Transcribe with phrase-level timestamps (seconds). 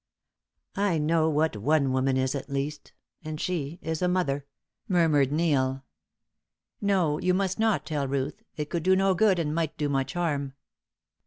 [0.77, 2.91] "I know what one woman is, at least;
[3.23, 4.47] and she is a mother,"
[4.87, 5.83] murmured Neil.
[6.81, 10.13] "No, you must not tell Ruth; it could do no good, and might do much
[10.13, 10.53] harm."